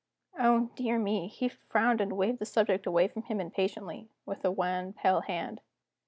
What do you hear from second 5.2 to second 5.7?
hand.